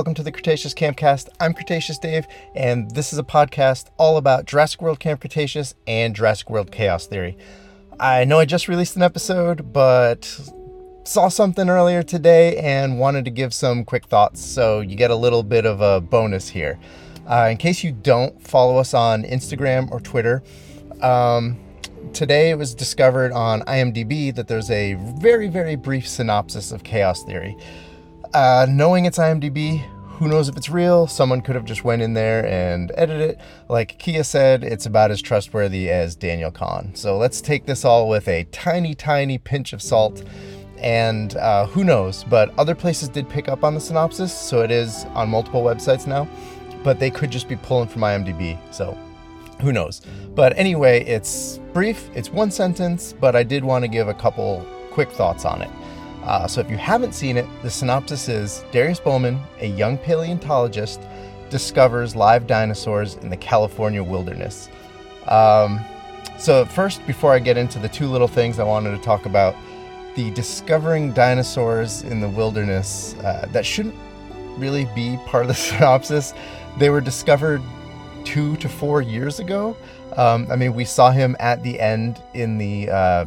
Welcome 0.00 0.14
to 0.14 0.22
the 0.22 0.32
Cretaceous 0.32 0.72
Campcast. 0.72 1.28
I'm 1.40 1.52
Cretaceous 1.52 1.98
Dave, 1.98 2.26
and 2.54 2.90
this 2.92 3.12
is 3.12 3.18
a 3.18 3.22
podcast 3.22 3.90
all 3.98 4.16
about 4.16 4.46
Jurassic 4.46 4.80
World 4.80 4.98
Camp 4.98 5.20
Cretaceous 5.20 5.74
and 5.86 6.16
Jurassic 6.16 6.48
World 6.48 6.72
Chaos 6.72 7.06
Theory. 7.06 7.36
I 8.00 8.24
know 8.24 8.38
I 8.38 8.46
just 8.46 8.66
released 8.66 8.96
an 8.96 9.02
episode, 9.02 9.74
but 9.74 10.24
saw 11.04 11.28
something 11.28 11.68
earlier 11.68 12.02
today 12.02 12.56
and 12.56 12.98
wanted 12.98 13.26
to 13.26 13.30
give 13.30 13.52
some 13.52 13.84
quick 13.84 14.06
thoughts, 14.06 14.42
so 14.42 14.80
you 14.80 14.96
get 14.96 15.10
a 15.10 15.14
little 15.14 15.42
bit 15.42 15.66
of 15.66 15.82
a 15.82 16.00
bonus 16.00 16.48
here. 16.48 16.80
Uh, 17.28 17.48
in 17.50 17.58
case 17.58 17.84
you 17.84 17.92
don't 17.92 18.40
follow 18.42 18.78
us 18.78 18.94
on 18.94 19.22
Instagram 19.24 19.90
or 19.90 20.00
Twitter, 20.00 20.42
um, 21.02 21.60
today 22.14 22.48
it 22.48 22.56
was 22.56 22.74
discovered 22.74 23.32
on 23.32 23.60
IMDb 23.64 24.34
that 24.34 24.48
there's 24.48 24.70
a 24.70 24.94
very, 25.18 25.48
very 25.48 25.76
brief 25.76 26.08
synopsis 26.08 26.72
of 26.72 26.84
Chaos 26.84 27.22
Theory. 27.22 27.54
Uh, 28.32 28.64
knowing 28.68 29.06
it's 29.06 29.18
IMDb, 29.18 29.80
who 30.20 30.28
knows 30.28 30.48
if 30.48 30.56
it's 30.56 30.68
real? 30.68 31.08
Someone 31.08 31.40
could 31.40 31.56
have 31.56 31.64
just 31.64 31.82
went 31.82 32.00
in 32.00 32.14
there 32.14 32.46
and 32.46 32.92
edited 32.94 33.30
it. 33.30 33.40
Like 33.68 33.98
Kia 33.98 34.22
said, 34.22 34.62
it's 34.62 34.86
about 34.86 35.10
as 35.10 35.20
trustworthy 35.20 35.90
as 35.90 36.14
Daniel 36.14 36.52
Kahn. 36.52 36.94
So 36.94 37.16
let's 37.16 37.40
take 37.40 37.66
this 37.66 37.84
all 37.84 38.08
with 38.08 38.28
a 38.28 38.44
tiny, 38.52 38.94
tiny 38.94 39.38
pinch 39.38 39.72
of 39.72 39.82
salt. 39.82 40.22
And 40.78 41.36
uh, 41.36 41.66
who 41.66 41.82
knows? 41.82 42.22
But 42.24 42.56
other 42.56 42.74
places 42.74 43.08
did 43.08 43.28
pick 43.28 43.48
up 43.48 43.64
on 43.64 43.74
the 43.74 43.80
synopsis, 43.80 44.32
so 44.32 44.62
it 44.62 44.70
is 44.70 45.06
on 45.14 45.28
multiple 45.28 45.62
websites 45.62 46.06
now. 46.06 46.28
But 46.84 47.00
they 47.00 47.10
could 47.10 47.30
just 47.30 47.48
be 47.48 47.56
pulling 47.56 47.88
from 47.88 48.02
IMDb. 48.02 48.58
So 48.72 48.96
who 49.60 49.72
knows? 49.72 50.02
But 50.34 50.56
anyway, 50.56 51.04
it's 51.04 51.58
brief, 51.72 52.08
it's 52.14 52.30
one 52.30 52.50
sentence, 52.50 53.12
but 53.12 53.34
I 53.34 53.42
did 53.42 53.64
want 53.64 53.84
to 53.84 53.88
give 53.88 54.08
a 54.08 54.14
couple 54.14 54.64
quick 54.90 55.10
thoughts 55.10 55.44
on 55.44 55.62
it. 55.62 55.70
Uh, 56.22 56.46
so 56.46 56.60
if 56.60 56.70
you 56.70 56.76
haven't 56.76 57.14
seen 57.14 57.36
it, 57.36 57.46
the 57.62 57.70
synopsis 57.70 58.28
is 58.28 58.64
Darius 58.72 59.00
Bowman, 59.00 59.40
a 59.60 59.66
young 59.66 59.96
paleontologist, 59.98 61.00
discovers 61.48 62.14
live 62.14 62.46
dinosaurs 62.46 63.16
in 63.16 63.30
the 63.30 63.36
California 63.36 64.02
wilderness. 64.02 64.68
Um, 65.26 65.80
so 66.38 66.64
first, 66.64 67.06
before 67.06 67.32
I 67.32 67.38
get 67.38 67.56
into 67.56 67.78
the 67.78 67.88
two 67.88 68.06
little 68.06 68.28
things 68.28 68.58
I 68.58 68.64
wanted 68.64 68.92
to 68.92 69.02
talk 69.02 69.26
about, 69.26 69.54
the 70.14 70.30
discovering 70.32 71.12
dinosaurs 71.12 72.02
in 72.02 72.20
the 72.20 72.28
wilderness 72.28 73.14
uh, 73.18 73.46
that 73.52 73.64
shouldn't 73.64 73.94
really 74.56 74.86
be 74.94 75.18
part 75.26 75.44
of 75.44 75.48
the 75.48 75.54
synopsis. 75.68 76.34
They 76.78 76.90
were 76.90 77.00
discovered 77.00 77.62
two 78.24 78.56
to 78.56 78.68
four 78.68 79.02
years 79.02 79.40
ago. 79.40 79.76
Um, 80.16 80.46
I 80.50 80.56
mean, 80.56 80.74
we 80.74 80.84
saw 80.84 81.10
him 81.10 81.36
at 81.40 81.62
the 81.62 81.80
end 81.80 82.20
in 82.34 82.58
the 82.58 82.90
uh, 82.90 83.24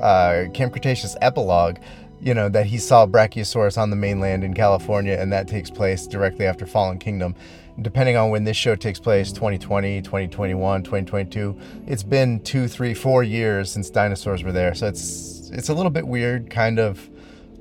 uh, 0.00 0.46
Camp 0.54 0.72
Cretaceous 0.72 1.16
epilogue, 1.20 1.78
you 2.20 2.34
know, 2.34 2.48
that 2.48 2.66
he 2.66 2.78
saw 2.78 3.06
Brachiosaurus 3.06 3.78
on 3.78 3.90
the 3.90 3.96
mainland 3.96 4.44
in 4.44 4.54
California, 4.54 5.16
and 5.18 5.32
that 5.32 5.48
takes 5.48 5.70
place 5.70 6.06
directly 6.06 6.46
after 6.46 6.66
Fallen 6.66 6.98
Kingdom. 6.98 7.34
Depending 7.80 8.16
on 8.16 8.30
when 8.30 8.42
this 8.42 8.56
show 8.56 8.74
takes 8.74 8.98
place 8.98 9.30
2020, 9.30 10.02
2021, 10.02 10.82
2022 10.82 11.56
it's 11.86 12.02
been 12.02 12.40
two, 12.40 12.66
three, 12.66 12.92
four 12.92 13.22
years 13.22 13.70
since 13.70 13.88
dinosaurs 13.88 14.42
were 14.42 14.50
there. 14.50 14.74
So 14.74 14.88
it's 14.88 15.50
it's 15.50 15.68
a 15.68 15.74
little 15.74 15.90
bit 15.90 16.06
weird, 16.06 16.50
kind 16.50 16.80
of, 16.80 17.08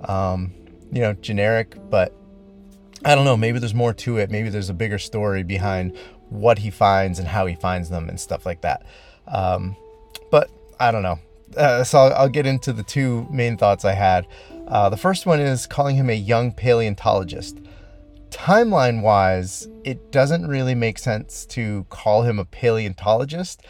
um, 0.06 0.54
you 0.92 1.02
know, 1.02 1.14
generic, 1.14 1.78
but 1.92 2.14
I 3.06 3.14
don't 3.14 3.26
know. 3.26 3.38
Maybe 3.38 3.60
there's 3.60 3.76
more 3.76 3.94
to 3.94 4.18
it. 4.18 4.32
Maybe 4.32 4.50
there's 4.50 4.70
a 4.70 4.74
bigger 4.74 4.98
story 4.98 5.44
behind 5.44 5.96
what 6.30 6.60
he 6.60 6.72
finds 6.72 7.20
and 7.20 7.28
how 7.28 7.46
he 7.46 7.56
finds 7.56 7.90
them 7.90 8.10
and 8.10 8.20
stuff 8.20 8.46
like 8.46 8.62
that. 8.62 8.86
Um, 9.28 9.76
but 10.32 10.50
I 10.80 10.92
don't 10.92 11.04
know. 11.04 11.20
Uh, 11.58 11.84
so 11.84 12.00
I'll, 12.00 12.14
I'll, 12.14 12.30
get 12.30 12.46
into 12.46 12.72
the 12.72 12.84
two 12.84 13.28
main 13.32 13.58
thoughts 13.58 13.84
I 13.84 13.94
had. 13.94 14.28
Uh, 14.68 14.90
the 14.90 14.98
first 14.98 15.26
one 15.26 15.40
is 15.40 15.66
calling 15.66 15.96
him 15.96 16.10
a 16.10 16.14
young 16.14 16.52
paleontologist. 16.52 17.58
Timeline 18.30 19.02
wise, 19.02 19.68
it 19.84 20.12
doesn't 20.12 20.48
really 20.48 20.76
make 20.76 21.00
sense 21.00 21.46
to 21.48 21.86
call 21.90 22.24
him 22.24 22.40
a 22.40 22.46
paleontologist. 22.46 23.64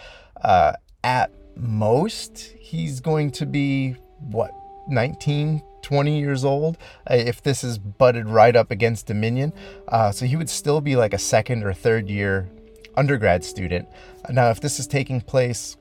Uh, 0.44 0.74
at 1.04 1.32
most, 1.56 2.54
he's 2.60 3.00
going 3.00 3.32
to 3.32 3.46
be, 3.46 3.96
what, 4.20 4.52
19, 4.90 5.62
20 5.82 6.20
years 6.20 6.44
old 6.44 6.78
uh, 7.10 7.14
if 7.14 7.42
this 7.44 7.64
is 7.64 7.78
butted 7.78 8.28
right 8.28 8.56
up 8.56 8.72
against 8.72 9.06
Dominion. 9.06 9.54
Uh, 9.88 10.12
so 10.12 10.26
he 10.26 10.36
would 10.36 10.50
still 10.50 10.82
be 10.82 10.96
like 10.96 11.14
a 11.14 11.18
second 11.18 11.64
or 11.64 11.74
third 11.74 12.10
year 12.10 12.50
undergrad 12.96 13.44
student. 13.44 13.88
Now, 14.30 14.50
if 14.50 14.60
this 14.60 14.80
is 14.80 14.88
taking 14.88 15.22
place 15.22 15.78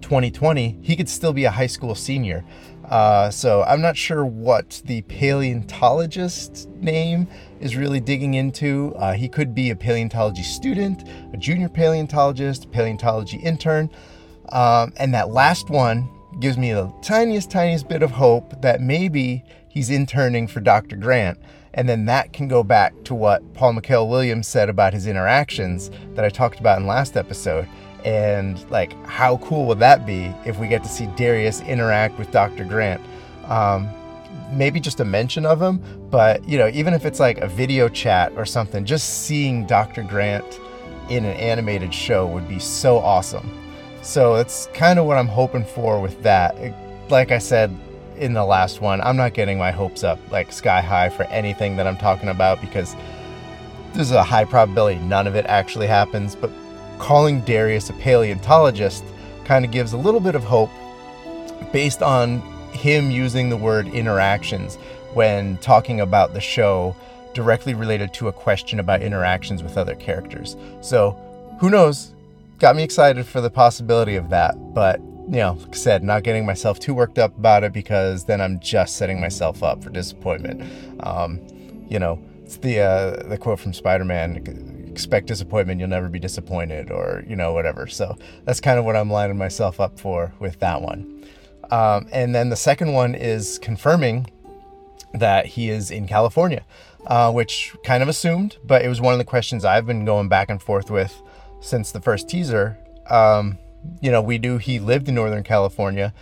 2020, 0.00 0.78
he 0.82 0.96
could 0.96 1.08
still 1.08 1.32
be 1.32 1.44
a 1.44 1.50
high 1.50 1.66
school 1.66 1.94
senior. 1.94 2.44
Uh, 2.88 3.30
so 3.30 3.62
I'm 3.62 3.80
not 3.80 3.96
sure 3.96 4.24
what 4.24 4.82
the 4.84 5.02
paleontologist 5.02 6.68
name 6.70 7.26
is 7.60 7.76
really 7.76 8.00
digging 8.00 8.34
into. 8.34 8.94
Uh, 8.96 9.14
he 9.14 9.28
could 9.28 9.54
be 9.54 9.70
a 9.70 9.76
paleontology 9.76 10.42
student, 10.42 11.08
a 11.32 11.36
junior 11.36 11.68
paleontologist, 11.68 12.70
paleontology 12.70 13.38
intern. 13.38 13.90
Um, 14.50 14.92
and 14.98 15.14
that 15.14 15.30
last 15.30 15.70
one 15.70 16.08
gives 16.40 16.58
me 16.58 16.72
the 16.72 16.92
tiniest, 17.00 17.50
tiniest 17.50 17.88
bit 17.88 18.02
of 18.02 18.10
hope 18.10 18.60
that 18.60 18.80
maybe 18.80 19.44
he's 19.68 19.90
interning 19.90 20.46
for 20.46 20.60
Dr. 20.60 20.96
Grant. 20.96 21.38
And 21.72 21.88
then 21.88 22.04
that 22.06 22.32
can 22.32 22.46
go 22.46 22.62
back 22.62 22.92
to 23.04 23.14
what 23.14 23.54
Paul-Mikél 23.54 24.08
Williams 24.08 24.46
said 24.46 24.68
about 24.68 24.92
his 24.92 25.06
interactions 25.06 25.90
that 26.14 26.24
I 26.24 26.28
talked 26.28 26.60
about 26.60 26.78
in 26.78 26.86
last 26.86 27.16
episode 27.16 27.68
and 28.04 28.68
like, 28.70 28.92
how 29.06 29.38
cool 29.38 29.66
would 29.66 29.78
that 29.78 30.06
be 30.06 30.32
if 30.44 30.58
we 30.58 30.68
get 30.68 30.82
to 30.82 30.88
see 30.88 31.06
Darius 31.16 31.60
interact 31.62 32.18
with 32.18 32.30
Dr. 32.30 32.64
Grant? 32.64 33.00
Um, 33.46 33.88
maybe 34.52 34.80
just 34.80 35.00
a 35.00 35.04
mention 35.04 35.46
of 35.46 35.60
him, 35.60 35.80
but 36.10 36.46
you 36.48 36.58
know, 36.58 36.68
even 36.68 36.94
if 36.94 37.04
it's 37.04 37.20
like 37.20 37.38
a 37.38 37.48
video 37.48 37.88
chat 37.88 38.32
or 38.36 38.44
something, 38.44 38.84
just 38.84 39.24
seeing 39.24 39.66
Dr. 39.66 40.02
Grant 40.02 40.60
in 41.08 41.24
an 41.24 41.36
animated 41.36 41.92
show 41.92 42.26
would 42.26 42.48
be 42.48 42.58
so 42.58 42.98
awesome. 42.98 43.50
So 44.02 44.36
that's 44.36 44.66
kind 44.74 44.98
of 44.98 45.06
what 45.06 45.16
I'm 45.16 45.28
hoping 45.28 45.64
for 45.64 46.00
with 46.00 46.22
that. 46.22 46.56
Like 47.10 47.32
I 47.32 47.38
said 47.38 47.74
in 48.16 48.34
the 48.34 48.44
last 48.44 48.80
one, 48.80 49.00
I'm 49.00 49.16
not 49.16 49.34
getting 49.34 49.58
my 49.58 49.70
hopes 49.70 50.04
up 50.04 50.18
like 50.30 50.52
sky 50.52 50.80
high 50.80 51.08
for 51.08 51.24
anything 51.24 51.76
that 51.76 51.86
I'm 51.86 51.96
talking 51.96 52.28
about 52.28 52.60
because 52.60 52.94
there's 53.94 54.10
a 54.10 54.22
high 54.22 54.44
probability 54.44 55.00
none 55.00 55.26
of 55.26 55.36
it 55.36 55.46
actually 55.46 55.86
happens, 55.86 56.34
but 56.34 56.50
calling 57.04 57.42
Darius 57.42 57.90
a 57.90 57.92
paleontologist 57.92 59.04
kind 59.44 59.62
of 59.62 59.70
gives 59.70 59.92
a 59.92 59.96
little 59.98 60.20
bit 60.20 60.34
of 60.34 60.42
hope 60.42 60.70
based 61.70 62.02
on 62.02 62.40
him 62.72 63.10
using 63.10 63.50
the 63.50 63.58
word 63.58 63.86
interactions 63.88 64.76
when 65.12 65.58
talking 65.58 66.00
about 66.00 66.32
the 66.32 66.40
show 66.40 66.96
directly 67.34 67.74
related 67.74 68.14
to 68.14 68.28
a 68.28 68.32
question 68.32 68.80
about 68.80 69.02
interactions 69.02 69.62
with 69.62 69.76
other 69.76 69.94
characters. 69.94 70.56
So, 70.80 71.10
who 71.60 71.68
knows? 71.68 72.14
Got 72.58 72.74
me 72.74 72.82
excited 72.82 73.26
for 73.26 73.42
the 73.42 73.50
possibility 73.50 74.16
of 74.16 74.30
that, 74.30 74.54
but 74.72 74.98
you 75.28 75.40
know, 75.40 75.58
like 75.60 75.74
I 75.74 75.78
said, 75.78 76.02
not 76.02 76.22
getting 76.22 76.46
myself 76.46 76.78
too 76.78 76.94
worked 76.94 77.18
up 77.18 77.36
about 77.36 77.64
it 77.64 77.74
because 77.74 78.24
then 78.24 78.40
I'm 78.40 78.60
just 78.60 78.96
setting 78.96 79.20
myself 79.20 79.62
up 79.62 79.84
for 79.84 79.90
disappointment. 79.90 80.62
Um, 81.00 81.38
you 81.86 81.98
know, 81.98 82.18
it's 82.44 82.56
the 82.56 82.80
uh, 82.80 83.28
the 83.28 83.36
quote 83.36 83.60
from 83.60 83.74
Spider-Man 83.74 84.73
expect 84.94 85.26
disappointment, 85.26 85.80
you'll 85.80 85.96
never 85.98 86.08
be 86.08 86.20
disappointed, 86.20 86.90
or, 86.90 87.24
you 87.26 87.36
know, 87.36 87.52
whatever. 87.52 87.86
So 87.88 88.16
that's 88.44 88.60
kind 88.60 88.78
of 88.78 88.84
what 88.84 88.96
I'm 88.96 89.10
lining 89.10 89.36
myself 89.36 89.80
up 89.80 89.98
for 89.98 90.32
with 90.38 90.60
that 90.60 90.80
one. 90.80 91.26
Um, 91.70 92.06
and 92.12 92.34
then 92.34 92.50
the 92.50 92.56
second 92.56 92.92
one 92.92 93.14
is 93.14 93.58
confirming 93.58 94.30
that 95.12 95.46
he 95.46 95.70
is 95.70 95.90
in 95.90 96.06
California, 96.06 96.64
uh, 97.06 97.32
which 97.32 97.74
kind 97.84 98.02
of 98.02 98.08
assumed, 98.08 98.58
but 98.64 98.82
it 98.84 98.88
was 98.88 99.00
one 99.00 99.14
of 99.14 99.18
the 99.18 99.24
questions 99.24 99.64
I've 99.64 99.86
been 99.86 100.04
going 100.04 100.28
back 100.28 100.48
and 100.50 100.62
forth 100.62 100.90
with 100.90 101.22
since 101.60 101.90
the 101.90 102.00
first 102.00 102.28
teaser. 102.28 102.78
Um, 103.10 103.58
you 104.00 104.10
know, 104.10 104.22
we 104.22 104.38
knew 104.38 104.58
he 104.58 104.78
lived 104.78 105.08
in 105.08 105.14
Northern 105.14 105.42
California 105.42 106.14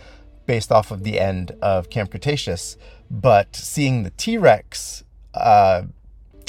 based 0.45 0.71
off 0.71 0.91
of 0.91 1.03
the 1.03 1.19
end 1.19 1.51
of 1.61 1.89
Camp 1.89 2.11
Cretaceous, 2.11 2.77
but 3.09 3.55
seeing 3.55 4.03
the 4.03 4.11
T 4.11 4.37
Rex 4.37 5.03
uh, 5.33 5.83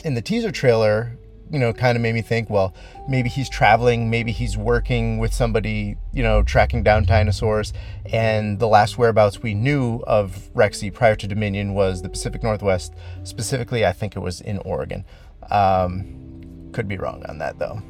in 0.04 0.14
the 0.14 0.22
teaser 0.22 0.50
trailer 0.50 1.16
you 1.50 1.58
know, 1.58 1.72
kind 1.72 1.96
of 1.96 2.02
made 2.02 2.14
me 2.14 2.22
think, 2.22 2.50
well, 2.50 2.74
maybe 3.08 3.28
he's 3.28 3.48
traveling, 3.48 4.10
maybe 4.10 4.32
he's 4.32 4.56
working 4.56 5.18
with 5.18 5.32
somebody, 5.32 5.96
you 6.12 6.22
know, 6.22 6.42
tracking 6.42 6.82
down 6.82 7.04
dinosaurs. 7.04 7.72
And 8.12 8.58
the 8.58 8.66
last 8.66 8.98
whereabouts 8.98 9.42
we 9.42 9.54
knew 9.54 10.02
of 10.06 10.50
Rexy 10.54 10.92
prior 10.92 11.16
to 11.16 11.26
Dominion 11.26 11.74
was 11.74 12.02
the 12.02 12.08
Pacific 12.08 12.42
Northwest. 12.42 12.94
Specifically, 13.24 13.84
I 13.84 13.92
think 13.92 14.16
it 14.16 14.20
was 14.20 14.40
in 14.40 14.58
Oregon. 14.58 15.04
Um, 15.50 16.70
could 16.72 16.88
be 16.88 16.96
wrong 16.96 17.24
on 17.28 17.38
that 17.38 17.58
though. 17.58 17.82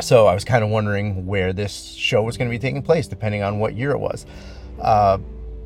So 0.00 0.26
I 0.26 0.34
was 0.34 0.44
kind 0.44 0.64
of 0.64 0.70
wondering 0.70 1.26
where 1.26 1.52
this 1.52 1.92
show 1.92 2.22
was 2.22 2.36
going 2.36 2.50
to 2.50 2.54
be 2.54 2.58
taking 2.58 2.82
place, 2.82 3.06
depending 3.06 3.42
on 3.42 3.58
what 3.58 3.74
year 3.74 3.92
it 3.92 3.98
was. 3.98 4.26
Uh, 4.80 5.18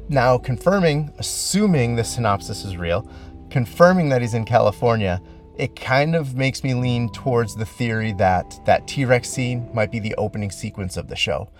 now, 0.08 0.38
confirming, 0.38 1.12
assuming 1.18 1.96
the 1.96 2.04
synopsis 2.04 2.64
is 2.64 2.76
real, 2.76 3.10
confirming 3.50 4.08
that 4.10 4.20
he's 4.20 4.34
in 4.34 4.44
California 4.44 5.20
it 5.58 5.76
kind 5.76 6.14
of 6.16 6.34
makes 6.34 6.62
me 6.64 6.74
lean 6.74 7.10
towards 7.10 7.56
the 7.56 7.66
theory 7.66 8.12
that 8.14 8.60
that 8.66 8.86
T-Rex 8.88 9.28
scene 9.28 9.68
might 9.74 9.90
be 9.90 9.98
the 9.98 10.14
opening 10.16 10.50
sequence 10.50 10.96
of 10.96 11.08
the 11.08 11.16
show. 11.16 11.50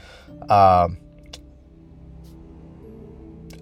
Um, 0.49 0.99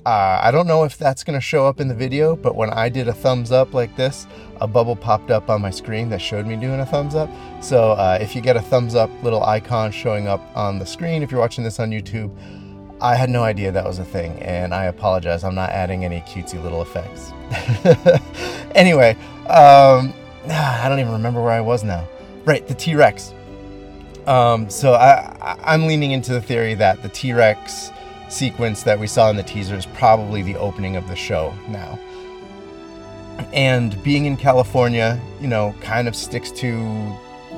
Uh, 0.06 0.38
I 0.40 0.52
don't 0.52 0.68
know 0.68 0.84
if 0.84 0.96
that's 0.96 1.24
going 1.24 1.36
to 1.36 1.40
show 1.40 1.66
up 1.66 1.80
in 1.80 1.88
the 1.88 1.94
video, 1.94 2.36
but 2.36 2.54
when 2.54 2.70
I 2.70 2.88
did 2.88 3.08
a 3.08 3.12
thumbs 3.12 3.50
up 3.50 3.74
like 3.74 3.96
this, 3.96 4.28
a 4.60 4.66
bubble 4.68 4.94
popped 4.94 5.32
up 5.32 5.50
on 5.50 5.60
my 5.60 5.70
screen 5.70 6.08
that 6.10 6.20
showed 6.20 6.46
me 6.46 6.54
doing 6.54 6.78
a 6.78 6.86
thumbs 6.86 7.16
up. 7.16 7.28
So 7.60 7.90
uh, 7.90 8.16
if 8.20 8.36
you 8.36 8.40
get 8.40 8.56
a 8.56 8.62
thumbs 8.62 8.94
up 8.94 9.10
little 9.24 9.42
icon 9.42 9.90
showing 9.90 10.28
up 10.28 10.40
on 10.56 10.78
the 10.78 10.86
screen, 10.86 11.24
if 11.24 11.32
you're 11.32 11.40
watching 11.40 11.64
this 11.64 11.80
on 11.80 11.90
YouTube, 11.90 12.30
I 13.00 13.16
had 13.16 13.30
no 13.30 13.42
idea 13.42 13.72
that 13.72 13.84
was 13.84 13.98
a 13.98 14.04
thing, 14.04 14.40
and 14.42 14.72
I 14.72 14.84
apologize. 14.84 15.42
I'm 15.42 15.56
not 15.56 15.70
adding 15.70 16.04
any 16.04 16.20
cutesy 16.20 16.62
little 16.62 16.82
effects. 16.82 17.32
anyway, 18.76 19.16
um, 19.48 20.14
I 20.50 20.88
don't 20.88 20.98
even 21.00 21.12
remember 21.12 21.42
where 21.42 21.52
I 21.52 21.60
was 21.60 21.84
now. 21.84 22.06
Right, 22.44 22.66
the 22.66 22.74
T 22.74 22.94
Rex. 22.94 23.34
Um, 24.26 24.68
so 24.68 24.94
I, 24.94 25.56
I'm 25.62 25.86
leaning 25.86 26.12
into 26.12 26.32
the 26.32 26.40
theory 26.40 26.74
that 26.74 27.02
the 27.02 27.08
T 27.08 27.32
Rex 27.32 27.90
sequence 28.28 28.82
that 28.82 28.98
we 28.98 29.06
saw 29.06 29.30
in 29.30 29.36
the 29.36 29.42
teaser 29.42 29.76
is 29.76 29.86
probably 29.86 30.42
the 30.42 30.56
opening 30.56 30.96
of 30.96 31.06
the 31.08 31.16
show 31.16 31.54
now. 31.68 31.98
And 33.52 34.02
being 34.02 34.24
in 34.24 34.36
California, 34.36 35.20
you 35.40 35.46
know, 35.46 35.74
kind 35.80 36.08
of 36.08 36.16
sticks 36.16 36.50
to 36.52 36.84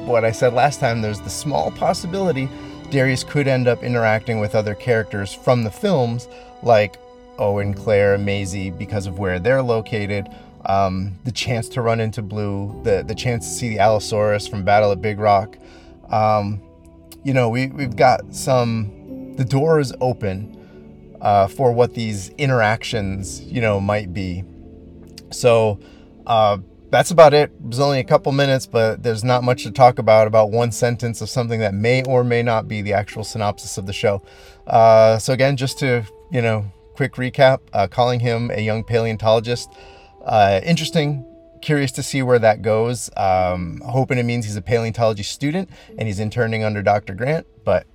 what 0.05 0.25
I 0.25 0.32
said 0.32 0.52
last 0.52 0.81
time. 0.81 1.00
There's 1.00 1.20
the 1.20 1.31
small 1.31 1.70
possibility 1.70 2.49
Darius 2.90 3.23
could 3.23 3.49
end 3.49 3.69
up 3.69 3.82
interacting 3.82 4.40
with 4.40 4.55
other 4.55 4.75
characters 4.75 5.32
from 5.32 5.62
the 5.62 5.70
films, 5.70 6.26
like 6.62 6.99
Owen, 7.38 7.75
Claire, 7.75 8.17
Maisie, 8.17 8.70
because 8.70 9.06
of 9.06 9.19
where 9.19 9.38
they're 9.38 9.62
located. 9.62 10.29
Um, 10.64 11.19
the 11.25 11.32
chance 11.32 11.69
to 11.70 11.82
run 11.82 12.00
into 12.00 12.22
Blue, 12.22 12.81
the 12.84 13.05
the 13.06 13.14
chance 13.14 13.46
to 13.49 13.55
see 13.55 13.69
the 13.70 13.78
Allosaurus 13.78 14.46
from 14.46 14.64
Battle 14.64 14.93
at 14.93 15.00
Big 15.00 15.19
Rock. 15.19 15.56
Um, 16.10 16.60
you 17.25 17.32
know, 17.32 17.49
we 17.49 17.69
we've 17.69 17.96
got 17.96 18.34
some. 18.34 19.34
The 19.37 19.44
door 19.44 19.78
is 19.78 19.94
open 20.00 21.16
uh, 21.20 21.46
for 21.46 21.72
what 21.72 21.94
these 21.94 22.31
interactions, 22.31 23.40
you 23.43 23.60
know, 23.60 23.81
might 23.81 24.12
be. 24.12 24.43
So 25.31 25.78
uh, 26.26 26.58
that's 26.90 27.11
about 27.11 27.34
it. 27.34 27.50
It 27.50 27.66
was 27.66 27.81
only 27.81 28.00
a 28.00 28.04
couple 28.04 28.32
minutes, 28.32 28.66
but 28.66 29.02
there's 29.02 29.22
not 29.22 29.44
much 29.44 29.62
to 29.62 29.70
talk 29.70 29.99
about. 29.99 30.26
About 30.26 30.50
one 30.50 30.72
sentence 30.72 31.20
of 31.20 31.31
something 31.31 31.61
that 31.61 31.75
may 31.75 32.02
or 32.04 32.25
may 32.25 32.43
not 32.43 32.66
be 32.66 32.82
the 32.82 32.93
actual 32.93 33.25
synopsis 33.25 33.78
of 33.78 33.87
the 33.87 33.93
show. 33.93 34.22
Uh, 34.66 35.19
so 35.19 35.32
again, 35.32 35.56
just 35.56 35.78
to 35.81 36.04
you 36.31 36.43
know, 36.43 36.70
quick 36.94 37.14
recap: 37.14 37.61
uh, 37.72 37.87
calling 37.87 38.20
him 38.20 38.50
a 38.52 38.61
young 38.61 38.84
paleontologist. 38.84 39.70
Uh, 40.25 40.61
interesting. 40.65 41.25
Curious 41.61 41.91
to 41.93 42.03
see 42.03 42.23
where 42.23 42.38
that 42.38 42.62
goes. 42.62 43.11
Um, 43.17 43.82
hoping 43.85 44.19
it 44.19 44.25
means 44.25 44.44
he's 44.44 44.56
a 44.56 44.62
paleontology 44.62 45.25
student 45.25 45.70
and 45.99 46.06
he's 46.06 46.20
interning 46.20 46.62
under 46.62 46.82
Dr. 46.82 47.15
Grant, 47.15 47.47
but 47.65 47.87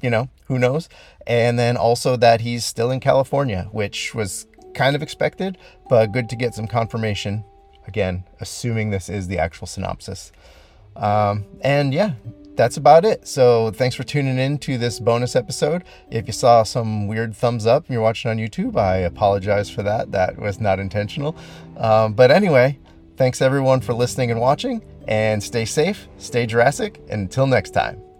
you 0.00 0.10
know, 0.10 0.28
who 0.46 0.58
knows? 0.58 0.88
And 1.26 1.58
then 1.58 1.76
also 1.76 2.16
that 2.16 2.40
he's 2.40 2.64
still 2.64 2.90
in 2.90 3.00
California, 3.00 3.68
which 3.70 4.14
was 4.14 4.46
kind 4.74 4.96
of 4.96 5.02
expected, 5.02 5.58
but 5.88 6.12
good 6.12 6.28
to 6.30 6.36
get 6.36 6.54
some 6.54 6.66
confirmation. 6.66 7.44
Again, 7.86 8.24
assuming 8.40 8.90
this 8.90 9.08
is 9.08 9.28
the 9.28 9.38
actual 9.38 9.66
synopsis. 9.66 10.32
Um, 10.96 11.46
and 11.62 11.92
yeah, 11.92 12.12
that's 12.56 12.76
about 12.76 13.04
it. 13.04 13.26
So 13.26 13.70
thanks 13.70 13.96
for 13.96 14.02
tuning 14.02 14.38
in 14.38 14.58
to 14.58 14.78
this 14.78 15.00
bonus 15.00 15.34
episode. 15.36 15.84
If 16.10 16.26
you 16.26 16.32
saw 16.32 16.62
some 16.62 17.06
weird 17.06 17.34
thumbs 17.34 17.66
up 17.66 17.86
and 17.86 17.94
you're 17.94 18.02
watching 18.02 18.30
on 18.30 18.38
YouTube, 18.38 18.76
I 18.76 18.98
apologize 18.98 19.70
for 19.70 19.82
that. 19.82 20.12
That 20.12 20.38
was 20.38 20.60
not 20.60 20.78
intentional. 20.78 21.36
Um, 21.76 22.12
but 22.12 22.30
anyway, 22.30 22.78
thanks 23.16 23.40
everyone 23.40 23.80
for 23.80 23.94
listening 23.94 24.30
and 24.30 24.40
watching, 24.40 24.82
and 25.08 25.42
stay 25.42 25.64
safe, 25.64 26.08
stay 26.18 26.46
Jurassic, 26.46 27.00
and 27.08 27.22
until 27.22 27.46
next 27.46 27.70
time. 27.70 28.11